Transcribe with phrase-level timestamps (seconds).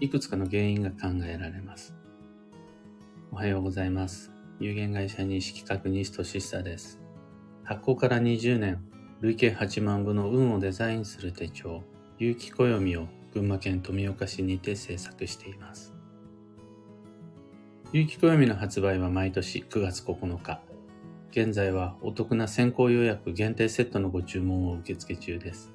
[0.00, 1.94] いくつかの原因が考えられます。
[3.30, 4.32] おはようございます。
[4.58, 6.98] 有限会社認識確認士としさです。
[7.64, 8.82] 発行から20年、
[9.20, 11.82] 累計8万部の運をデザインする手帳、
[12.18, 15.94] 有機暦を群馬県富岡市にて制作しています。
[17.92, 20.62] 有機暦の発売は毎年9月9日。
[21.30, 25.70] 現在はお得な先行予約限定セットのご注文を受付中です。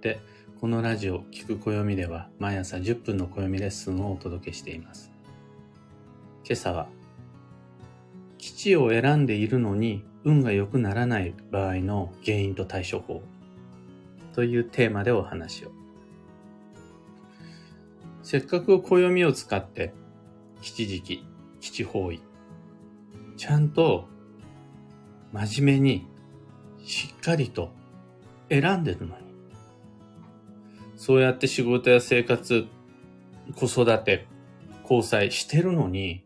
[0.00, 0.20] で、
[0.60, 5.12] このラジオ聞く暦では毎朝10分の暦レッスンをお届けしています。
[6.44, 6.88] 今朝は、
[8.38, 13.22] 基地を選んでいるのに運が良くならない場合の原因と対処法
[14.34, 15.70] というテーマでお話を。
[18.24, 19.94] せっかく暦を使って
[20.60, 21.24] 吉時期、
[21.60, 22.20] 吉方位、
[23.36, 24.08] ちゃんと
[25.32, 26.06] 真面目に
[26.84, 27.70] しっかりと
[28.48, 29.27] 選んでるのに。
[30.98, 32.66] そうやって仕事や生活、
[33.54, 34.26] 子育て、
[34.82, 36.24] 交際してるのに、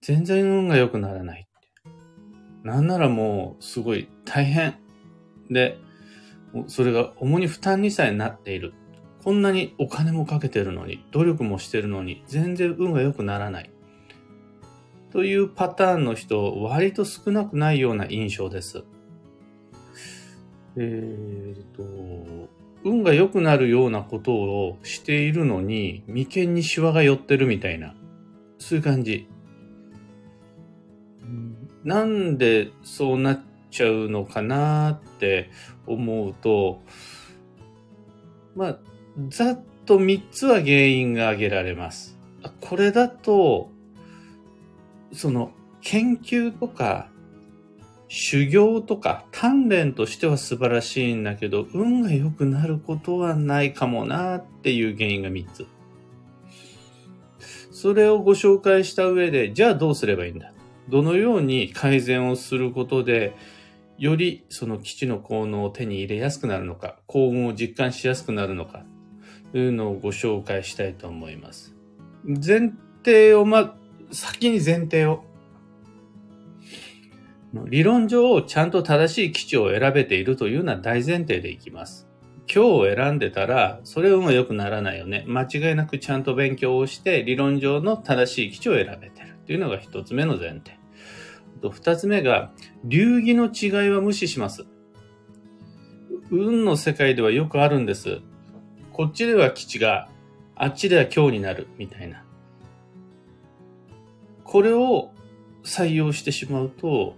[0.00, 1.48] 全然運が良くならない。
[2.62, 4.76] なんならもうすごい大変。
[5.50, 5.78] で、
[6.68, 8.72] それが重に負担にさえなっている。
[9.24, 13.70] こんなにお金もかけてるのに、努力もしてるのに、全然運が良くならない。
[15.10, 18.84] というパターンの人、割と少なくないような印象です。
[20.76, 27.94] えー、と、運が良くなるようなことをしているのに、眉間にシワが寄ってるみたいな、
[28.58, 29.28] そういう感じ。
[31.84, 33.40] なんでそうなっ
[33.70, 35.50] ちゃうのかなって
[35.86, 36.82] 思うと、
[38.54, 38.78] まあ、
[39.28, 42.18] ざっと3つは原因が挙げられます。
[42.60, 43.70] これだと、
[45.12, 47.08] その研究とか
[48.08, 55.66] 修行とか鍛錬としては素晴らしいんだけど、運が良くなることはないかもなっていう原因が3つ。
[57.70, 60.52] それをご紹介した上で、じゃあどうすればいいんだ？
[60.88, 63.36] どのように改善をすることで、
[63.98, 68.84] よりその基地の効能を手に入れやすくなるのか、幸運を実感しやすくなるのか、
[69.52, 71.74] というのをご紹介したいと思います。
[72.24, 72.72] 前
[73.04, 73.76] 提をま、
[74.10, 75.24] 先に前提を。
[77.52, 82.08] 理論上、ちゃんと正しい基地を選べているというのは大前提でいきます。
[82.52, 85.24] 今日を選んでたら、それは良くならないよね。
[85.26, 90.78] 間違いなくちゃんと勉強をして、理論上の正しい基地を選べてるというのが一つ目の前提。
[91.60, 92.52] と二つ目が、
[92.84, 94.66] 流儀の違いは無視します。
[96.30, 98.20] 運の世界ではよくあるんです。
[98.92, 100.08] こっちでは基地が、
[100.54, 102.24] あっちでは今日になる、みたいな。
[104.44, 105.10] これを
[105.64, 107.14] 採用してしまうと、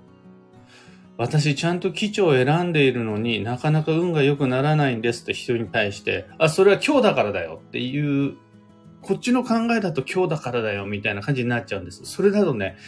[1.20, 8.38] 私ちゃんと基地を選んでいるのになかなか運が良くならないんですって人に対して、あ、それは今日だからだよっていう、
[9.02, 12.06] こっちの考えだと今日だからだよみたいな感じになっちゃうんです。
[12.06, 12.78] それだとね、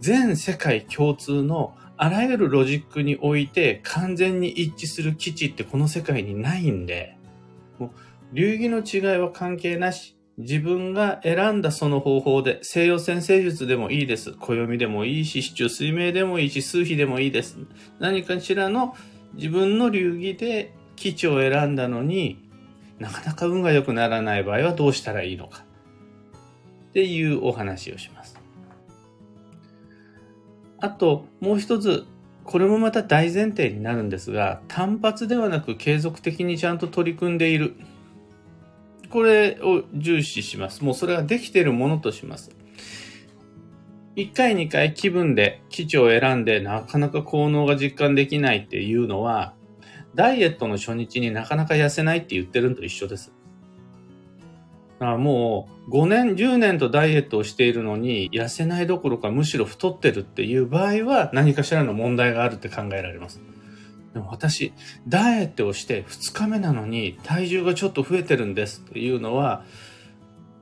[0.00, 7.16] 全世界共通のあらゆるロジックにおいて完全に一致する基地ってこの世界にないんで、
[7.78, 7.90] もう
[8.34, 14.32] 流儀の違いは関係なし、自分が選んだその方法で、西洋先生術でもいいです。
[14.32, 17.58] 暦でもいいし、市中水明でもいいし、数比でもいいです。
[17.98, 18.94] 何かしらの
[19.34, 22.48] 自分の流儀で基地を選んだのに
[22.98, 25.64] なかなか運が良くならない場合はどうしたらいいのか。
[26.90, 28.38] っていうお話をします。
[30.80, 32.06] あと、もう一つ、
[32.44, 37.74] これもまた大前提になるんですが、単発ではなく継続的にちゃんと取り組んでいる。
[39.10, 40.84] これを重視します。
[40.84, 42.50] もうそれができているものとします。
[44.16, 49.54] 1回2回気分で基地を選んでなかなか効能が実感できないっていうのは、
[50.14, 53.32] ダイエットの初日になかなか痩せないって言ってるのと一緒です。
[55.00, 63.40] あもう5年、10年とダイエットをしているのに痩せないどころかむしろ太ってるっていう場合は何かしらの問題があるって考えられます。
[64.14, 64.72] でも私、
[65.06, 69.64] ダイエットをして2日目なのに体重がちょっと増えてるんですっていうのは、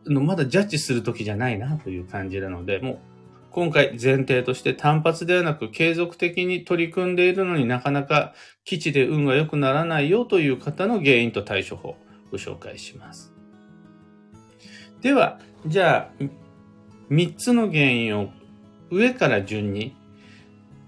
[0.07, 2.99] まだジャッジする時じゃないなという感じなので、もう
[3.51, 8.35] 今回前提として単発ではなく継続的に取り組んでいるのになかなか
[8.65, 11.97] 基地で運が良くならないよという方の原因と対処法を
[12.31, 13.33] ご紹介します。
[15.01, 16.25] では、じゃあ、
[17.09, 18.31] 三つの原因を
[18.91, 19.97] 上から順に、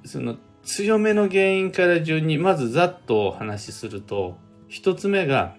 [0.05, 0.37] その
[0.69, 4.37] 強めの原因から順に、まずざっとお話しすると、
[4.69, 5.57] 一つ目が、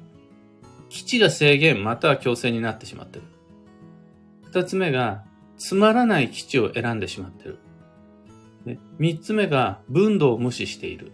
[0.90, 3.24] 基地が制限または強制になってしまってる。
[4.44, 5.24] 二つ目が、
[5.58, 7.58] つまらない基地を選んでしまってる。
[9.00, 11.12] 三つ目が、分度を無視している。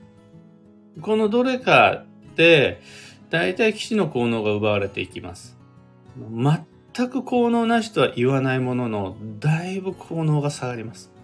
[1.00, 2.04] このどれか
[2.36, 2.82] で、
[3.30, 5.58] 大体基地の効能が奪われていきます。
[6.20, 11.15] 全く効能なしとは言わないものの、だいぶ効能が下がります。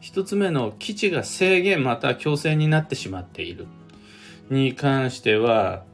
[0.00, 3.66] 一つ目の基地が制限また強制になってしまっている
[4.48, 5.84] に関しては、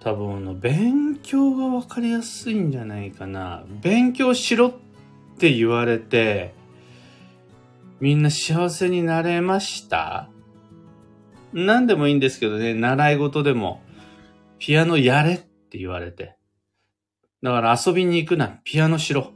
[0.00, 3.64] 多分の、勉強がわかりやすいんじゃないかな。
[3.82, 4.72] 勉強しろっ
[5.38, 6.54] て言われて、
[7.98, 10.30] みんな幸せになれました？
[11.52, 13.82] 何でもいいんですけどね、習い事でも、
[14.58, 16.36] ピアノやれって言われて。
[17.42, 19.32] だから遊びに行くな、ピアノしろ。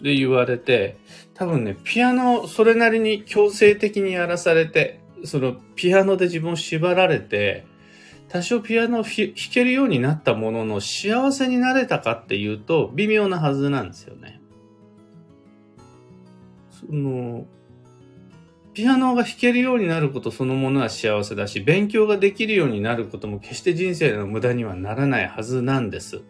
[0.00, 0.96] で言われて、
[1.34, 7.66] 多分ね、ピアノをそれなりに強制的にやらされて、そのピアノで自分を縛られて、
[8.28, 14.40] 多少ピアノを弾けるようになったものの幸せになれたかっていうと微妙なはずなんですよね。
[16.70, 17.46] その、
[18.72, 26.22] ピアノが弾けるようになることそのものは幸せだし、勉強ができるようになることも決して人生の無駄にはならないはずなんです。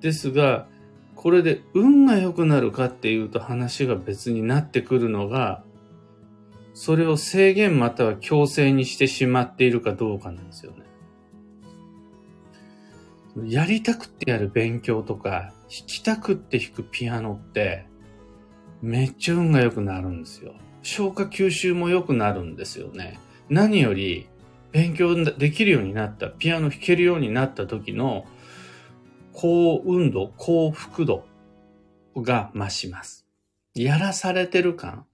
[0.00, 0.68] ですが、
[1.16, 5.64] これで運が良くなるかっていうと話が別になってくるのが、
[6.74, 10.84] それを制限または強制にしてしまっているかどうかなんですよね。
[13.50, 17.86] やりたくてやる勉強とか、弾きたくって弾くピアノって、
[18.82, 20.54] めっちゃ運が良くなるんですよ。
[20.82, 23.18] 消化吸収も良くなるんですよね。
[23.48, 24.28] 何より、
[24.70, 28.26] 勉強できるようになった、ピアノ弾けるようになった時の、
[29.38, 31.26] 高運度、幸福度
[32.16, 33.26] が増します。
[33.74, 35.04] やらされてる感、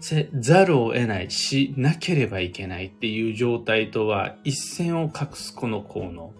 [0.00, 6.34] せざるを得ない、しなければいけないっていう状態とは一線を画すこの効能。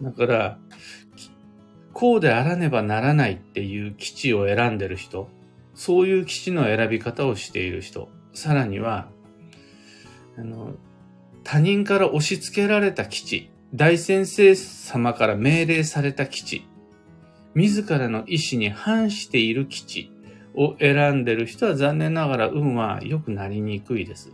[0.00, 0.58] だから、
[1.92, 5.28] こうであらねばならないっていう基地を選んでる人、
[5.74, 9.10] そういう基地の選び方をしている人、さらには、
[10.38, 10.76] あの、
[11.44, 16.66] 他人から押し付けられた基地、大先生様から命令された基地、
[17.54, 20.12] 自らの意志に反している基地
[20.54, 24.32] を選んでる人は残念ながら運は良くなりにくいです。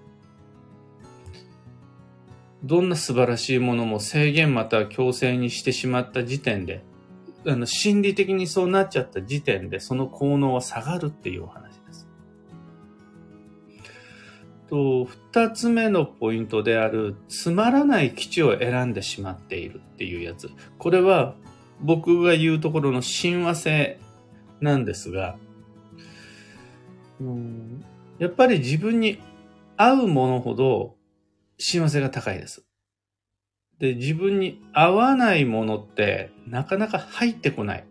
[2.62, 6.82] どんな素晴らしいものも制限または強制にしてしまった時点で
[7.46, 11.80] あの、心理的にそうなっちゃった時点で、その効能は下がるっていうお話。
[14.68, 20.50] と、二つ目のポイントである、つまらない基地を選んでしまっているっていうやつ。
[20.78, 21.34] これは、
[21.80, 23.98] 僕が言うところの親和性
[24.60, 25.36] なんですが、
[27.20, 27.84] うん
[28.18, 29.18] やっぱり自分に
[29.76, 30.94] 合うものほど
[31.58, 32.64] 親和性が高いです。
[33.78, 37.84] で、自分に合わないものってなかなか入ってこない。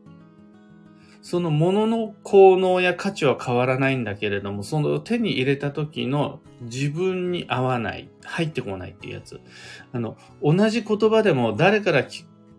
[1.24, 9.40] そのものの効能や価値は変わらないんだけれども、その手に入れた時の自分に合わない、入ってこないっていうやつ。
[9.94, 12.06] あの、同じ言葉でも誰から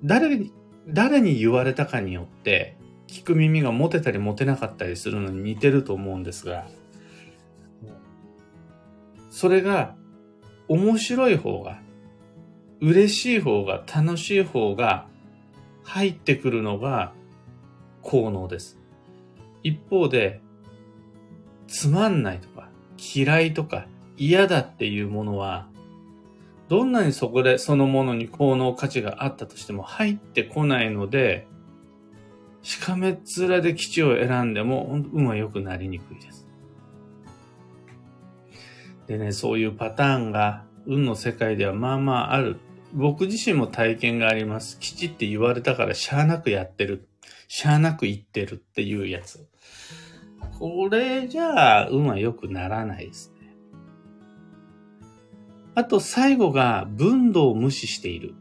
[0.02, 0.50] 誰に、
[0.88, 6.67] 誰に言われたかによって、聞く耳が持てたり持てなかったりするのに似てると思うんですが、
[9.28, 9.94] それが
[10.69, 11.81] 面白い方が
[12.81, 15.06] 嬉しい方が、楽しい方が
[15.82, 17.12] 入ってくるのが
[18.04, 18.78] 効能です。
[19.64, 20.40] 一方で、
[21.66, 22.68] つまんないとか、
[23.14, 23.86] 嫌いとか、
[24.16, 25.66] 嫌だっていうものは、
[26.68, 31.46] どんなにそこでそのものに効能価値があったとしても入ってこないので、
[32.62, 36.48] しかめっ面で基地を選んでも運は良くなりにくいです。
[39.06, 42.58] でね、そういうパターンが運の世界ではまあまあある。
[42.94, 44.79] 僕自身も体験があります。
[44.79, 47.06] きちって言われたからしゃあなくやってる。
[47.48, 49.46] しゃあなく言ってるっていうやつ。
[50.58, 53.56] これじゃあ運は良くならないですね。
[55.74, 58.34] あと最後が分度を無視している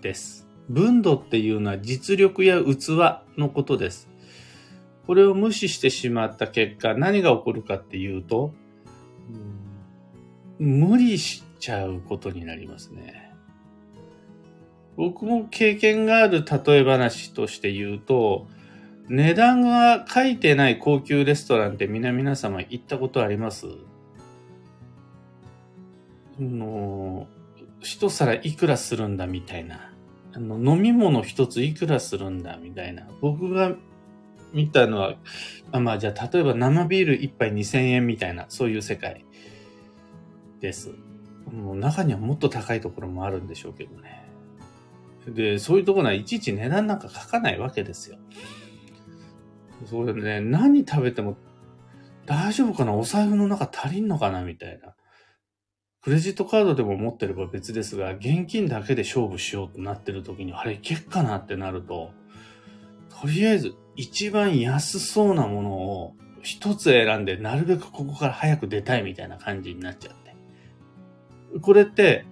[0.00, 0.48] です。
[0.68, 4.08] 分度っていうのは実力や器のことです。
[5.06, 8.52] これを無視してしまった結果何が起こるかっていうと、
[10.58, 13.21] 無理しちゃうことになりますね。
[14.96, 18.46] 僕も経験がある例え話として言うと、
[19.08, 23.66] 値段が書いてない高級レストランって皆々様行ったことあります？
[26.38, 27.26] あの、
[27.80, 29.92] 一皿いくらするんだみたいな。
[30.34, 33.06] あの、飲み物一ついくらするんだみたいな。
[33.20, 33.74] 僕が
[34.52, 35.16] 見たのは、
[35.72, 39.24] あまあじゃあ例えば生ビール一杯2000円みたいな、そういう世界
[40.60, 40.92] です。
[41.50, 44.31] もう中にはもっと高いところもあるんでしょうけどね。
[45.26, 48.18] で、そういうところはいちいち値段なんか書かないわけですよ。
[49.86, 51.36] それでね、何食べても
[52.26, 52.92] 大丈夫かな？
[52.92, 54.42] お財布の中足りんのかな？
[54.42, 54.94] みたいな
[56.02, 62.10] クレジットカードでも持ってれば別ですが、現金だけで勝負しようとなってる時に、あれいけっかなってなると、
[63.20, 70.34] とりあえず一番安そうなものを一つ選んで、なるべくここから早く出たいみたいな感じになっちゃって。
[71.60, 72.24] これって、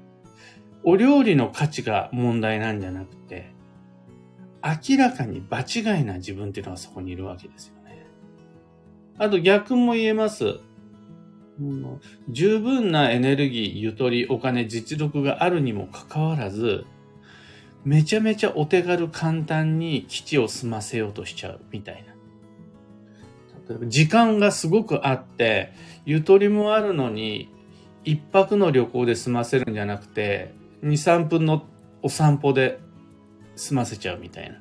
[0.83, 3.53] お料理の価値が問題なんじゃなくて、
[4.63, 8.07] 明らかに場違いな自分っていうのがそこにいるわけですよね。
[9.19, 10.61] あと逆も言えます。
[12.29, 16.87] 十分なエネルギー、ゆとり、お金、実力があるにもかかわらず、
[17.85, 22.15] めちゃめちゃお手軽簡単に基地を済ませようとしちゃうみたいな。
[23.69, 25.73] 例えば時間がすごくあって、
[26.07, 27.51] ゆとりもあるのに、
[28.05, 31.65] 一泊の旅行で済ませるんじゃなくて、2、3分の
[32.03, 32.81] お散歩で
[33.57, 34.57] 済ませちゃうみたいな。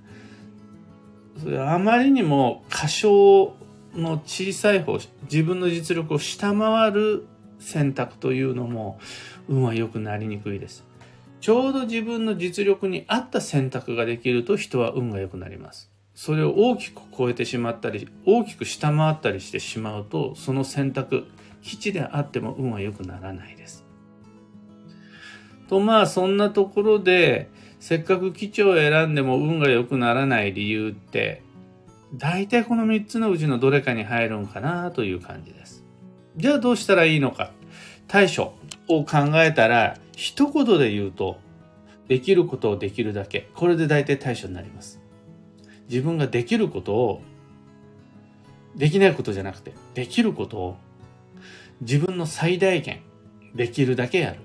[1.42, 3.56] それあまりにも過小
[3.96, 7.26] の小さい方、自分の実力を下回る
[7.60, 9.00] 選択というのも
[9.48, 10.84] 運は良くなりにくいです。
[11.42, 15.90] ちょうど自分の実力に合った選択ができると人は運が良くなります。
[16.14, 21.26] それを大きく超えてしまったり、大きく下回ったりしてしまうと、その選択、
[21.62, 23.78] 基地であっても運は良くならないです。
[25.70, 27.50] とまあそんなところで、
[27.80, 31.44] せっかく基地を選んでも運が良くならない理由って、
[32.16, 35.86] 大体この3つのうちのどれかに入るんかなという感じです。
[36.38, 37.52] じゃあどうしたらいいのか。
[38.08, 38.56] 対処
[38.88, 41.38] を考えたら、一言で言うと、
[42.08, 43.48] できることをできるだけ。
[43.54, 45.00] これで大体対処になります。
[45.88, 47.22] 自分ができることを、
[48.76, 50.78] できないことじゃなくて、できることを
[51.82, 53.02] 自分の最大限、
[53.54, 54.40] できるだけやる。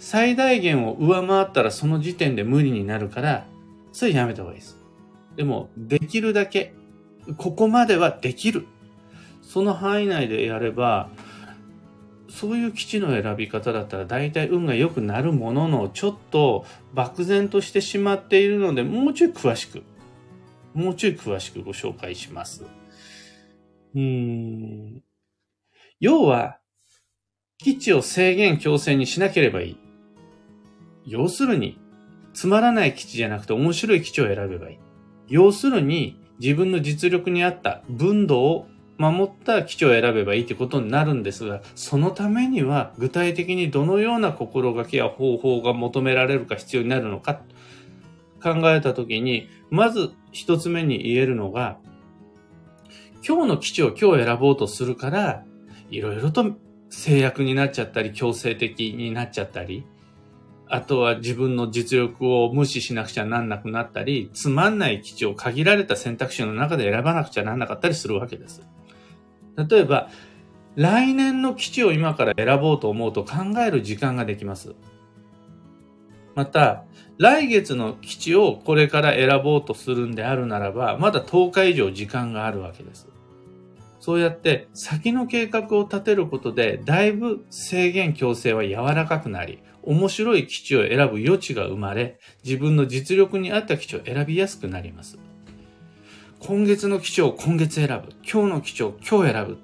[0.00, 3.46] 最大限を上回ったらその時点で無理になるから、
[3.92, 4.78] それやめた方がいいです。
[5.36, 6.72] でも、できるだけ、
[7.36, 8.66] ここまではできる。
[9.42, 11.10] その範囲内でやれば、
[12.30, 16.64] そういう基地の選び方だったら大体運が良くなるものの、ちょっと
[16.94, 19.82] 漠然としてしまっているので、もうちょい詳しく、
[20.72, 22.64] もうちょい詳しくご紹介します。
[23.94, 25.02] うーん。
[25.98, 26.58] 要は、
[27.58, 29.89] 基地を制限強制にしなければいい。
[31.06, 31.78] 要するに、
[32.32, 34.78] つまらない基地じゃなくて面白い基地を選べばいい。
[35.28, 38.66] 要するに、自分の実力に合った分度を
[38.98, 47.40] 守った基地を選べばいいってことになるんですが、そのためには具体的にどのような心がけや方法が求められるか必要になるのか
[48.42, 51.78] 考えたときに、まず一つ目に言えるのが、
[53.26, 55.44] 今日の基地を今日選ぼうとするから、
[55.90, 56.56] いろいろと
[56.88, 59.84] 制約になっちゃったり、強制的になっちゃったり、
[60.72, 68.62] あとは自分の実力を無視しなくちゃなんなくなったり、つまんない基地を限られた選択肢の中で選ばなくちゃなんなかったりするわけです。
[69.68, 70.08] 例えば、
[70.76, 74.76] 来年の基地を今から選ぼうと思うと考える時間ができます。
[76.36, 76.84] また、
[77.18, 83.08] 来月の基地をこれから選ぼうとするんであるならば、まだ10日以上時間があるわけです。
[83.98, 95.18] そうやって先の計画を立てることで、だいぶ制限強制は柔らかくなり、面白い基地を選ぶ余地が生まれ、自分の実力に合った基地を選びやすくなります。
[96.38, 98.12] 今月の基地を今月選ぶ。
[98.22, 99.58] 今日の基地を今日選ぶ。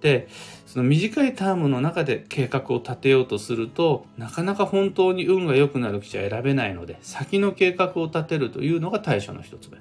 [0.00, 0.28] で、
[0.66, 9.78] その短いタームの中で計画を立てようとすると、なかなか本当に運が良くなる基地は選べないので、先の計画を立てるというのが対処の一つ目。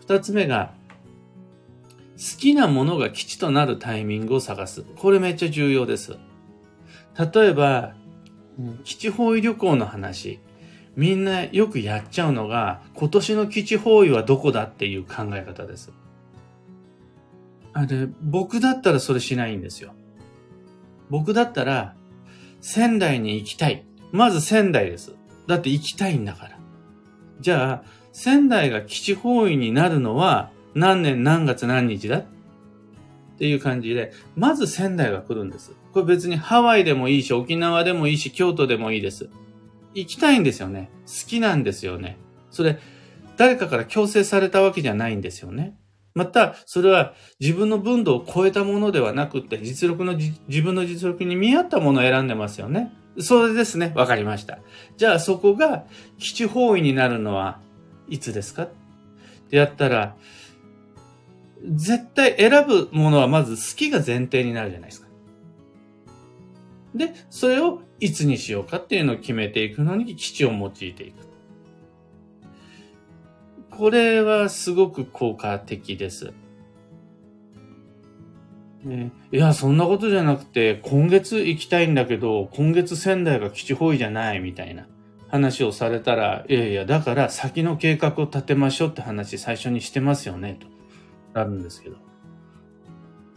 [0.00, 0.72] 二つ目が、
[2.16, 4.82] 好きなものが基地となるタイミングを探す。
[4.96, 6.18] これめっちゃ重要です。
[7.18, 7.94] 例えば、
[8.84, 10.40] 基地方位旅行の話。
[10.96, 15.92] みんなよくやっちゃうのが、今年の基地方位はどこだっていう考え方です。
[17.72, 19.94] あれ、僕だったらそれしないんですよ。
[21.08, 21.94] 僕だったら、
[22.60, 23.84] 仙台に行きたい。
[24.12, 25.14] まず仙台です。
[25.46, 26.58] だって行きたいんだから。
[27.40, 32.24] じゃあ、仙台が基地方位になるのは、何年何月何日だ？
[33.40, 35.72] っていう感じで、まず仙台が来るんです。
[35.94, 39.30] これ別にハワイでもいいし、沖縄でもいいし、京都でもいいです。
[39.94, 40.90] 行きたいんですよね。
[41.06, 42.18] 好きなんですよね。
[42.50, 42.78] それ、
[43.38, 45.74] 誰かから強制されたわけじゃないんですよね。
[46.12, 52.92] また、それは自分の分度を超えたものではなくて、実力の自分の実力に見合ったものを選んでますよね。
[53.18, 53.94] それですね。
[53.96, 54.58] わかりました。
[54.98, 55.86] じゃあそこが
[56.18, 57.58] 基地方位になるのは
[58.06, 58.64] いつですか？
[58.64, 58.68] っ
[59.48, 60.14] てやったら、
[61.64, 65.08] 絶対選ぶものはまず好きが前提になるじゃないですか。
[66.94, 71.30] で、それをいつにしようかっていうのを決めていくのに基地を用いていく。
[73.70, 76.32] これはすごく効果的です。
[78.82, 84.86] ね、いや、そんなことじゃなくて、今月行きたいんだけど、今月仙台が基地方位じゃないみたいな
[85.28, 90.66] 話をされたら、いやいや、だから先の計画を立てましょうって話最初にしてますよね、と
[91.34, 91.96] なるんですけど。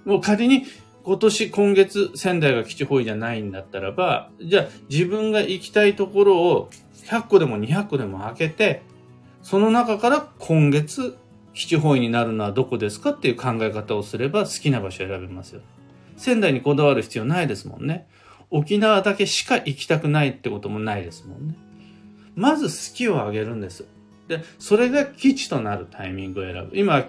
[0.05, 0.65] もう仮に
[1.03, 6.69] 今年今月仙台が基地方位じゃないんだったらば、じゃあ自分が行きたいところを
[7.05, 8.83] 100個でも200個でも開けて、
[9.41, 11.17] その中から今月
[11.53, 15.61] 基地方位になるのはどこですかっていう考え方をすれば好きな場所を選べますよ。
[16.17, 18.07] 仙台にこだわる必要ないですもんね。
[18.49, 21.55] 沖縄だけしか行きたくないってこともないですもんね。
[22.35, 23.85] まず好きをあげるんです。
[24.27, 26.77] で、それが基地となるタイミングを選ぶ。
[26.77, 27.03] 今、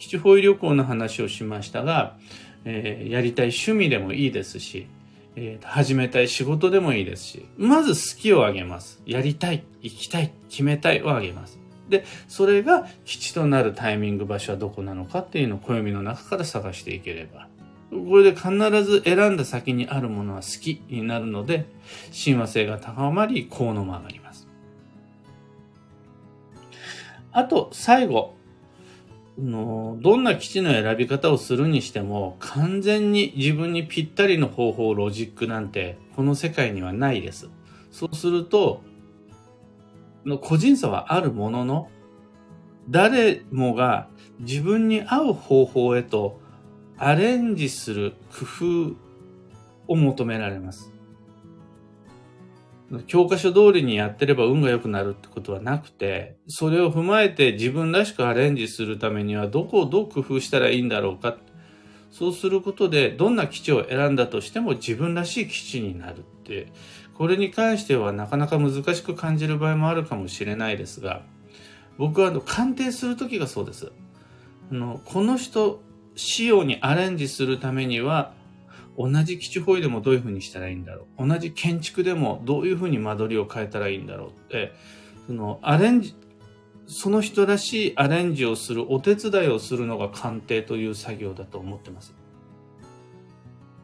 [0.00, 2.16] 基地方位旅行の話をしましたが、
[2.64, 4.88] えー、やりたい趣味でもいいですし、
[5.36, 9.02] えー、始めたい仕事でもいいですし、まず好きをあげます。
[9.04, 11.60] やりたい、行きたい、決めたいをあげます。
[11.90, 17.48] で、それが基地となるタイミング場所はどこなのかっていうのを暦の中から探していければ。
[17.90, 18.50] これで必
[18.84, 21.66] ず選んだ先にあるものは好きになるので、
[22.10, 24.48] 親和性が高まり、効能も上がります。
[27.32, 28.39] あと、最後。
[29.40, 37.48] のどんな基地の選び方をするにしても、完全に自分にぴったりの方法、ロジックなんて、この世界にはないです。
[37.90, 38.82] そうすると、
[40.24, 41.88] の個人差はあるものの、
[42.88, 44.08] 誰もが
[44.40, 46.40] 自分に合う方法へと
[46.96, 48.94] アレンジする工
[49.86, 50.92] 夫を求められます。
[53.06, 61.36] 教科書通りにやってれば運が良くなるってことはなくて、それを踏まえて自分らしくアレンジするためにはどこをどう工夫したらいいんだろうか。
[62.10, 66.72] そうすることでどんな基地を選んだとしても自分らしい基地になるって、
[67.14, 71.22] これに関してはなかなか難しく感じる場合もあるかもしれないですが、
[71.96, 73.92] 僕はあの鑑定するときがそうです。
[74.72, 75.80] あのこの人
[76.16, 78.34] 仕様にアレンジするためには
[78.98, 81.26] 同じ基地保育でもどういうふうにしたらいいんだろう？
[81.26, 84.72] 同じ建築でもどういうふうに間取りを変えたらいいんだろうって、
[85.26, 86.14] そのアレンジ、
[86.86, 92.14] その人らしいアレンジをする、お手伝いをするのが鑑定という作業だと思ってます。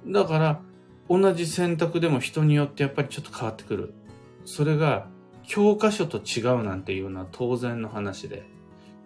[0.07, 0.61] だから、
[1.09, 3.95] 同じ選択でも人によってやっぱりちょっと変わってくる。
[4.45, 5.07] それが、
[5.45, 8.43] 教科書と違うなんていうのは当然の話で、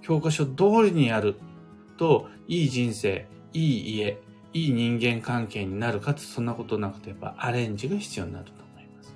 [0.01, 1.37] 教科書通りにやる
[1.99, 4.19] と、いい人生、いい家、
[4.53, 9.15] いい人間関係になるかつそんなことなくてやっぱアレンジが必要になると思います。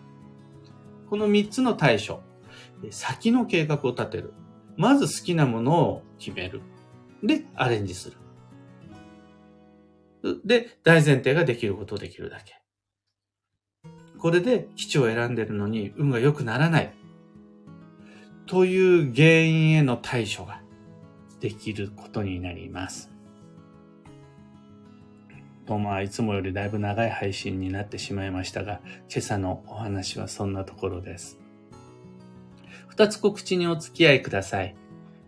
[1.11, 2.20] この3つの対処。
[2.90, 4.35] 先の計画を立てる。
[4.77, 6.61] まず好きなものを決める。
[7.23, 8.11] で、アレンジす
[10.23, 10.40] る。
[10.44, 12.61] で、大前提ができることをできるだけ。
[14.18, 16.94] これで基地を選んでるのに運が良くならない。
[18.47, 20.62] という原因への対処が
[21.40, 23.13] できることになります。
[25.66, 31.38] とまあいつもよりだいぶ長い配信になってしまいましたが、今朝のお話はそんなところです。
[32.88, 34.77] 二つ告知にお付き合いください。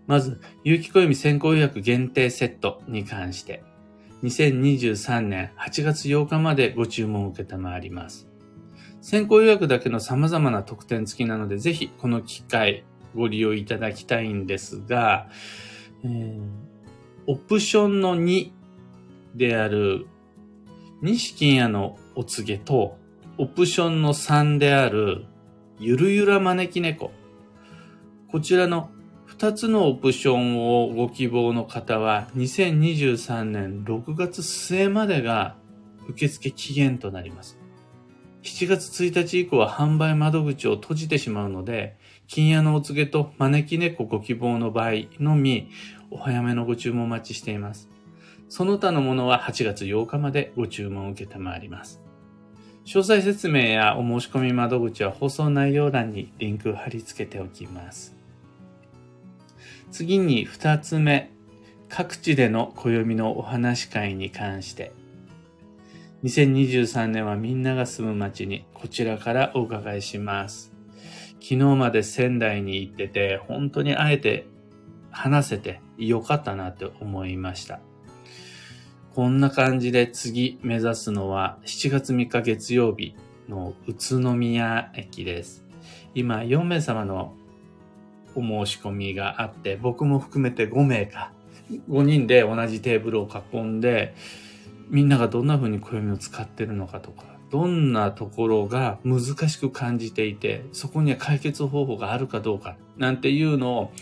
[0.06, 3.62] まず、有機暦先行予約限定セットに関して、
[4.22, 8.28] 2023年8月8日までご注文を受けたまわります。
[9.00, 15.28] 先行予約だけの様々な特典付きなので、ぜひこの機会ご利用いただきたいんですが、
[16.04, 16.40] えー、
[17.26, 18.52] オプションの2
[19.34, 20.06] である
[21.02, 22.96] 西金屋のお告げと、
[23.36, 25.26] オプションの3である、
[25.78, 27.12] ゆるゆら招き猫。
[28.28, 28.88] こちらの
[29.28, 35.56] 2つのオプションをご希望の方は、2023年6月末までが
[36.08, 37.58] 受付期限となります。
[38.42, 45.68] 7月1日以降は販売窓口を閉じてしまうので、金屋のお告げと招き猫ご希望の場合のみ、
[46.10, 47.90] お早めのご注文お待ちしています。
[48.48, 52.00] その他のものは8月8日までご注文を受けてまいります。
[52.84, 58.16] 詳細説明やお申し込み窓口は放送内容欄にリンクを貼り付けておきます。
[59.90, 61.32] 次に2つ目、
[61.88, 64.92] 各地での暦のお話会に関して、
[66.22, 70.72] 2023年はみんなが住む街にこちらからお伺いします。
[71.40, 74.46] 昨日まで仙台に行ってて、本当にあえて
[75.10, 77.80] 話せてよかったなって思いました。
[79.16, 83.14] こんな感じで次目指すのは7月3日月曜日
[83.48, 85.64] の宇都宮駅です。
[86.14, 87.32] 今4名様の
[88.34, 91.32] お申し込みがあって、僕も含めて5名か。
[91.88, 94.14] 5人で同じテーブルを囲んで、
[94.90, 103.92] みんながどんな風に暦を使ってるのかとか、どんなところが難しく感じていて、そこには解決方法があるかどうか、なんていうのを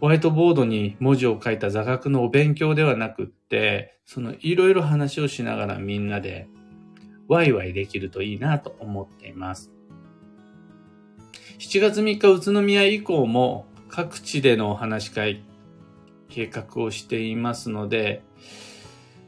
[0.00, 6.48] ホワイトボードに文字を書いた座学のお勉強ではなくって、そのいろいろ話をしながらみんなで
[7.28, 9.70] ワイワイできるといいなと思っています。
[11.58, 15.42] 7月3日宇都宮以降も各地でのお話し会
[16.28, 18.22] 計画をしていますので、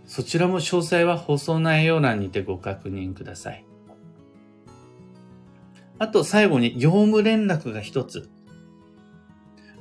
[0.06, 3.64] そちらも詳細は放送内容欄にてご確認ください。
[5.98, 8.30] あと最後に業務連絡が一つ。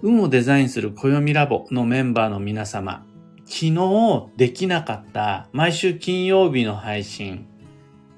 [0.03, 3.05] 運をデザインする暦ラボのメンバーの皆様、
[3.45, 7.47] 昨日できなかった毎週金曜日の配信、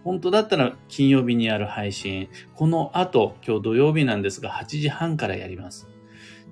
[0.04, 5.88] 本当だったら金曜日にある配信、この後、今日土曜日なんですが8時半からやります。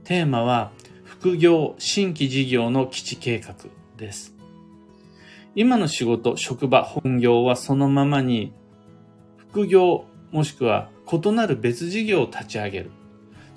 [0.06, 0.72] テーマは、
[1.04, 3.56] 副業、新規事業の基地計画
[3.98, 4.34] です。
[5.56, 8.54] 今の仕事、職場、本業はそのままに、
[9.50, 12.92] 副業、もしくは異なる別事業を立ち上げる。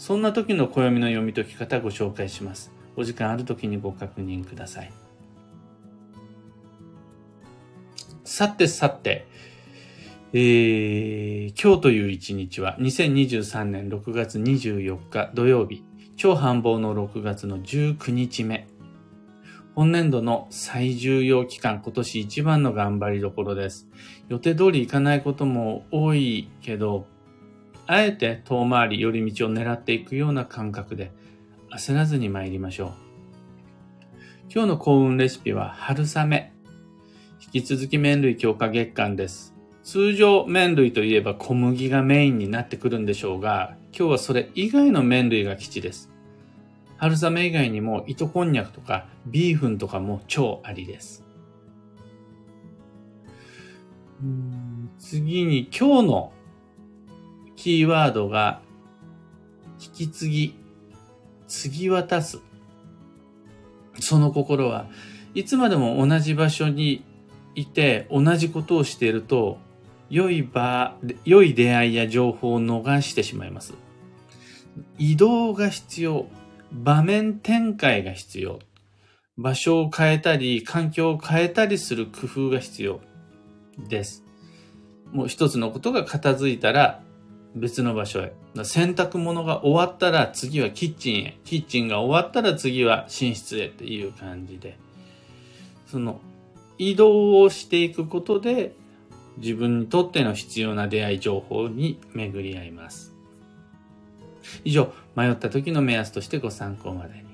[0.00, 2.72] そんな時の暦の読み解き方をご紹介します。
[2.96, 4.90] お時間ある時にご確認ください。
[8.24, 9.26] さてさて、
[10.32, 15.84] えー、今日という一日は2023年6月24日土曜日、
[16.16, 18.66] 超繁忙の6月の19日目。
[19.74, 23.86] 本年度の最重要期間、今年一番の頑張りどころです。
[24.30, 27.04] 予定通り行かないことも多いけど、
[27.92, 31.10] あえて遠回り寄り道を狙っていくような感覚で
[31.72, 32.92] 焦らずに参りましょう。
[34.48, 36.52] 今日の幸運レシピは春雨。
[37.52, 39.56] 引き続き麺類強化月間です。
[39.82, 46.12] 通常麺類といえば小麦がメインになってくるんでしょうが、今日はそれ以外の麺類が基地です。
[46.96, 51.24] 春雨以外にも糸こんにゃくとかビーフンとかも超ありです。
[55.00, 56.32] 次に今日の
[57.60, 58.62] キーワードが、
[59.78, 60.54] 引き継ぎ、
[61.46, 62.38] 継ぎ渡す。
[64.00, 64.88] その心は、
[65.34, 67.04] いつまでも同じ場所に
[67.54, 69.58] いて同じことをしていると、
[70.08, 70.96] 良い場、
[71.26, 73.74] 良い出会いや情報を逃してしまいます。
[74.96, 76.26] 移動が必要。
[76.72, 78.58] 場面展開が必要。
[79.36, 83.00] 場所を変えたり、環境を変えたりする工夫が必要
[83.86, 84.24] です。
[85.12, 87.02] もう一つのことが片付いたら、
[87.54, 88.32] 別の場所へ。
[88.64, 91.38] 洗濯物が終わったら次はキッチンへ。
[91.44, 94.78] キッチンが終わったら次は寝室へっていう感じで。
[95.86, 96.20] その
[96.78, 98.74] 移動をしていくことで
[99.38, 103.12] 自分にとっての必要な出会い情報に巡り合います。
[104.64, 107.30] 以上、迷った時の目安としてご参考までに。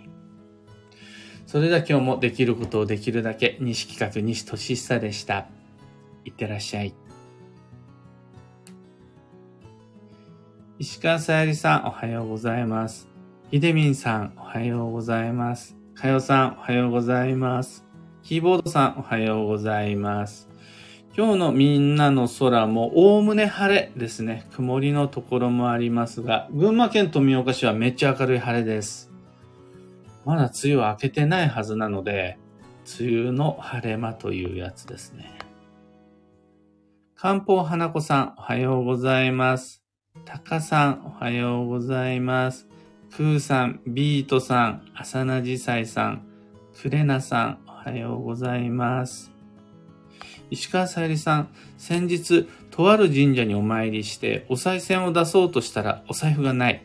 [1.46, 5.46] それでは今日もできることをできるだけ西企画西俊久でした。
[6.24, 6.92] いってらっしゃい。
[10.78, 13.08] 石川さゆりさん、おはようございます。
[13.50, 15.74] ひでみんさん、おはようございます。
[15.94, 17.86] かよさん、おはようございます。
[18.22, 20.50] キーボードさん、おはようございます。
[21.16, 24.46] 今日のみんなの空も、おおむね晴れですね。
[24.52, 29.10] 曇りのところもありますが、群馬県富岡市はめっちゃ明るい晴れです。
[30.26, 32.36] まだ梅雨は明けてないはずなので、
[33.00, 35.38] 梅雨の晴れ間というやつですね。
[37.14, 39.85] 漢方花子さん、おはようございます。
[40.24, 42.66] たかさん、おはようございます。
[43.14, 46.22] くーさん、ビートさん、あさなじさいさん、
[46.80, 49.30] くれなさん、おはようございます。
[50.50, 56.84] 石川さゆりさん、先日、とある神社にお参りして、お賽銭を出そうとしたら、お財布がない。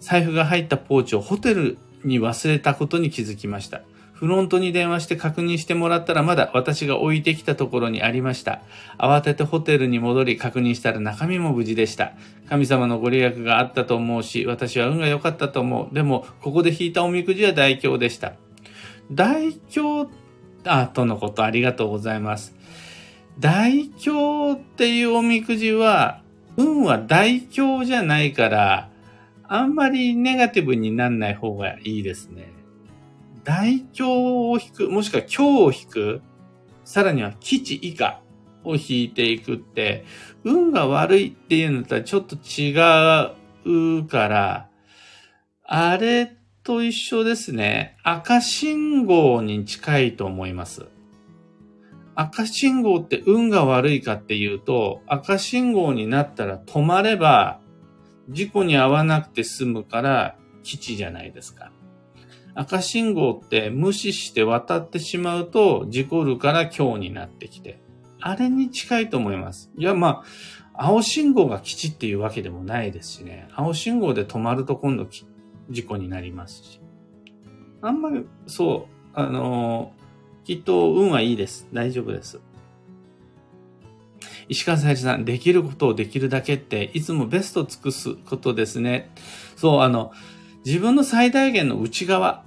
[0.00, 3.82] 財布が入ったポーチをホテルに忘れたことに気づきました。
[4.22, 8.62] フロントに電話して確認してもらったらまだ私が置いてきたところにありました。
[8.96, 12.12] 慌ててホテルに戻り確認したら中身も無事でした。
[12.48, 15.92] 神様のご利益があったと思うし、私は運が良かったと思う。
[15.92, 18.34] でも、ここで引いたおみくじは大凶でした。
[19.10, 20.08] 大凶、
[20.66, 22.54] あ、とのことありがとうございます。
[23.40, 26.22] 大凶っていうおみくじは、
[26.56, 28.88] 運は大凶じゃないから、
[29.48, 32.51] あんまりネガティブになんない方がいいですね。
[33.44, 36.22] 大凶を引く、もしくは強を引く、
[36.84, 38.20] さらには基地以下
[38.64, 40.04] を引いていくって、
[40.44, 42.72] 運が悪いっていうんだったらちょっと違
[43.98, 44.68] うから、
[45.64, 47.96] あれと一緒ですね。
[48.02, 50.86] 赤信号に近いと思います。
[52.14, 57.60] 赤信号って運が悪いかっていうと、赤信号になったら止まれば、
[58.28, 61.72] 事故に遭わなくて済むから基地じゃないですか。
[62.54, 67.80] 赤信号って無視して渡ってしまうと事故るから今日になってきて。
[68.24, 69.70] あれに近いと思います。
[69.76, 70.22] いや、ま
[70.74, 73.48] あ、青信号が基地っていうわけでもないですしね。
[73.54, 75.06] 青信号で止まると今度
[75.68, 76.80] 事故になりますし。
[77.82, 81.66] あんまり、そう、あのー、きっと運はいいです。
[81.72, 82.40] 大丈夫です。
[84.48, 89.10] 石川さゆりさん、できることをできるだけって、いつもベスト尽くすことですね。
[89.56, 90.12] そう、あの、
[90.64, 92.44] 自分の最大限の内側。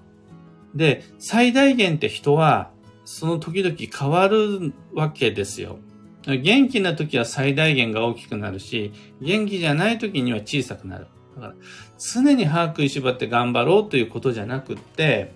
[0.73, 2.71] で、最大限って人は、
[3.06, 5.80] その時々変わるわけですよ。
[6.25, 11.08] 元気な時は最大限が大きくなるし、元気じゃない時には小さくなる。
[11.36, 11.54] だから、
[11.97, 15.34] 常に歯食いしばって頑張ろうということじゃなくって、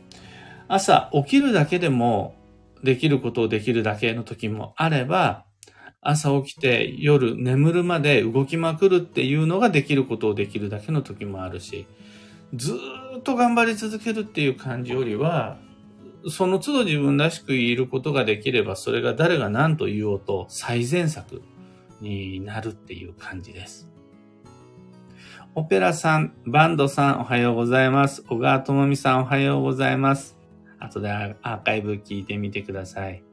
[0.68, 2.36] 朝起きるだけでも
[2.84, 5.46] できることをできるだけの時もあれば、
[6.02, 11.86] 朝起きて夜眠るまで動きまくるっていうのができることをできるだけの時もあるし、
[12.54, 12.76] ず
[13.20, 15.58] っと頑張り続けるっていう感じよりは、
[16.28, 21.42] その都度自分らしくいることができれば、それが誰が何と言おうと最善策
[22.02, 23.90] になるっていう感じです。
[25.56, 28.24] オペラさん、バンドさんおはようございます。
[28.24, 30.38] 小川智美さんおはようございます。
[30.80, 33.24] 後でアーカイブ聞いてみてください。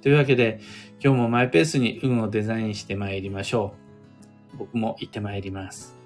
[0.00, 0.60] というわけで、
[1.02, 3.74] 今日もマイペースに運をデザインして参りましょ
[4.54, 4.56] う。
[4.58, 6.01] 僕も行って参ります。